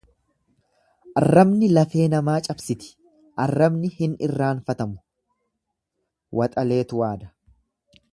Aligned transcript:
Arrabni 1.19 1.67
lafee 1.77 2.07
namaa 2.13 2.37
cabsiti, 2.47 2.89
arrabni 3.45 3.91
hin 3.99 4.15
irraanfatamu 4.29 6.39
waxaleetu 6.41 7.03
waada. 7.03 7.31